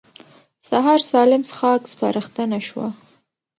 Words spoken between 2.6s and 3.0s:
شوه.